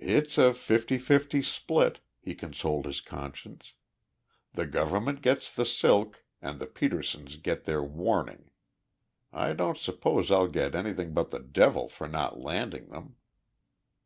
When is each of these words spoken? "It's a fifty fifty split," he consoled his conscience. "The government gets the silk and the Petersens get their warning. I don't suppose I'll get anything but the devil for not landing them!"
"It's 0.00 0.38
a 0.38 0.54
fifty 0.54 0.96
fifty 0.96 1.42
split," 1.42 2.00
he 2.22 2.34
consoled 2.34 2.86
his 2.86 3.02
conscience. 3.02 3.74
"The 4.54 4.64
government 4.64 5.20
gets 5.20 5.50
the 5.52 5.66
silk 5.66 6.24
and 6.40 6.58
the 6.58 6.64
Petersens 6.66 7.36
get 7.36 7.64
their 7.64 7.82
warning. 7.82 8.50
I 9.30 9.52
don't 9.52 9.76
suppose 9.76 10.30
I'll 10.30 10.48
get 10.48 10.74
anything 10.74 11.12
but 11.12 11.32
the 11.32 11.40
devil 11.40 11.86
for 11.90 12.08
not 12.08 12.40
landing 12.40 12.88
them!" 12.88 13.16